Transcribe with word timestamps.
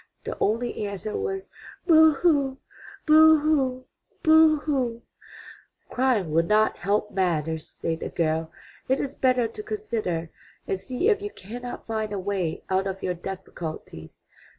The 0.23 0.35
only 0.39 0.87
answer 0.87 1.15
was, 1.15 1.47
"Boo 1.85 2.13
hoo! 2.15 2.57
Boo 3.05 3.37
hoo! 3.39 3.85
Boo 4.23 4.57
hoo!" 4.61 5.03
"Crying 5.91 6.31
will 6.31 6.41
not 6.41 6.77
help 6.77 7.11
matters," 7.11 7.67
said 7.69 7.99
the 7.99 8.09
girl. 8.09 8.51
"It 8.87 8.99
is 8.99 9.13
better 9.13 9.47
to 9.49 9.61
consider 9.61 10.31
and 10.67 10.79
see 10.79 11.07
if 11.09 11.21
you 11.21 11.29
cannot 11.29 11.85
find 11.85 12.11
a 12.11 12.17
way 12.17 12.63
out 12.67 12.87
of 12.87 13.03
your 13.03 13.13
difficulties. 13.13 14.23